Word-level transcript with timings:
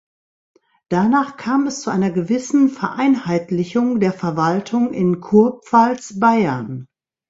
Danach 0.89 1.37
kam 1.37 1.67
es 1.67 1.81
zu 1.81 1.91
einer 1.91 2.09
gewissen 2.09 2.69
Vereinheitlichung 2.69 3.99
der 3.99 4.11
Verwaltung 4.11 4.93
in 4.93 5.19
Kurpfalz-Bayern. 5.21 6.87